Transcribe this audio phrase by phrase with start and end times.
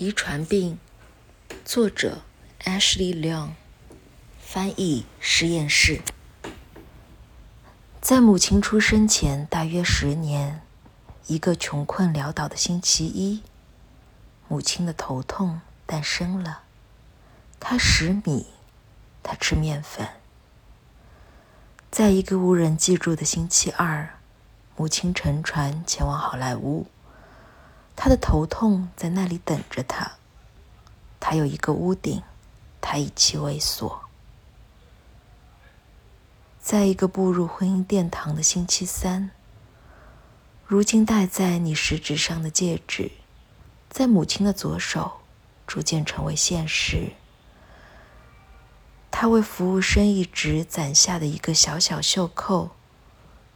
[0.00, 0.78] 遗传病，
[1.62, 2.22] 作者
[2.64, 3.50] Ashley Leon，
[4.40, 6.00] 翻译实验室。
[8.00, 10.62] 在母亲出生前大约十年，
[11.26, 13.42] 一个穷困潦倒的星期一，
[14.48, 16.62] 母亲的头痛诞生了。
[17.60, 18.46] 她食米，
[19.22, 20.08] 她吃面粉。
[21.90, 24.18] 在一个无人记住的星期二，
[24.78, 26.86] 母亲乘船前往好莱坞。
[28.02, 30.12] 他的头痛在那里等着他。
[31.20, 32.22] 他有一个屋顶，
[32.80, 34.00] 他以其为锁。
[36.58, 39.32] 在一个步入婚姻殿堂的星期三，
[40.66, 43.12] 如今戴在你食指上的戒指，
[43.90, 45.20] 在母亲的左手
[45.66, 47.12] 逐渐成为现实。
[49.10, 52.70] 他为服务生一直攒下的一个小小袖扣，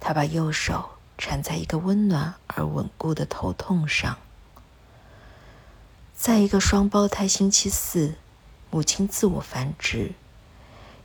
[0.00, 4.18] 他把右手缠在一个温暖而稳固的头痛上。
[6.22, 8.14] 在一个双胞胎星期四，
[8.70, 10.12] 母亲自我繁殖，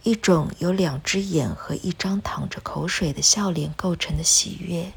[0.03, 4.92] 一种由两只眼和一张淌着口水的笑脸构成的喜悦，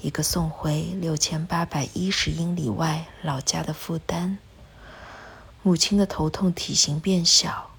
[0.00, 4.38] 一个送回六千八百一十英里外老家的负担。
[5.62, 7.70] 母亲的头痛体型变小，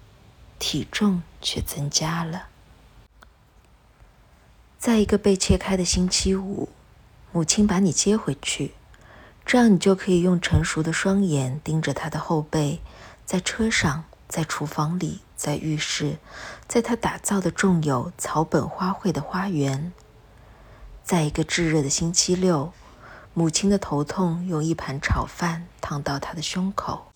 [0.58, 2.48] 体重却增加了。
[4.80, 6.70] 在一个被切开的星期五，
[7.33, 8.72] 母亲把你接回去。
[9.45, 12.80] 这样，你就可以用成熟的双眼盯着他的后背，
[13.25, 16.17] 在车上，在厨房里，在浴室，
[16.67, 19.92] 在他打造的种有草本花卉的花园。
[21.03, 22.72] 在一个炙热的星期六，
[23.33, 27.11] 母亲的头痛用一盘炒饭烫到他的胸口。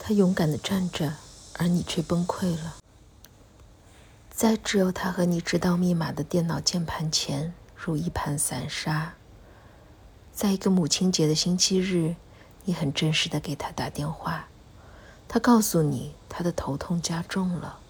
[0.00, 1.12] 他勇敢地站着，
[1.58, 2.76] 而你却崩溃了。
[4.30, 9.14] 在只有他和你知道密码的电脑键盘前，如一盘散沙。
[10.38, 12.14] 在一个母亲节的星期日，
[12.64, 14.46] 你很正式的给他打电话，
[15.26, 17.80] 他告诉你他的头痛加重了。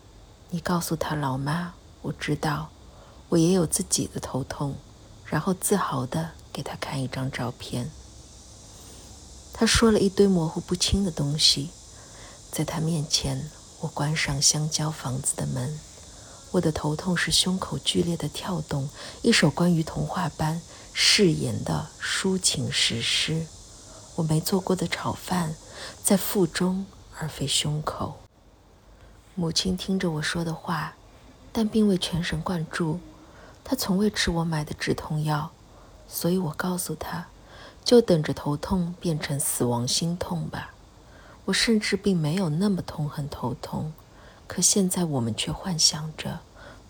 [0.49, 2.70] 你告诉他老妈，我知道，
[3.29, 4.77] 我也有自己的头痛，
[5.27, 7.91] 然后自豪的给他看一张照片。
[9.53, 11.69] 他说了一堆模糊不清的东西，
[12.51, 13.51] 在他面前，
[13.81, 15.79] 我关上香蕉房子的门。
[16.53, 18.89] 我的头痛是胸口剧烈的跳动，
[19.23, 20.61] 一首关于童话般。
[21.01, 23.47] 誓言的抒情史诗，
[24.17, 25.55] 我没做过的炒饭，
[26.03, 26.87] 在腹中
[27.20, 28.17] 而非胸口。
[29.37, 30.97] 母亲听着我说的话，
[31.53, 32.98] 但并未全神贯注。
[33.63, 35.53] 她从未吃我买的止痛药，
[36.08, 37.29] 所以我告诉她，
[37.85, 40.75] 就等着头痛变成死亡心痛吧。
[41.45, 43.92] 我甚至并没有那么痛恨头痛，
[44.48, 46.41] 可现在我们却幻想着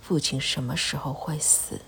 [0.01, 1.83] 父亲什么时候会死。